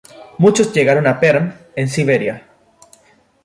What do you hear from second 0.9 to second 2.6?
a Perm en Siberia.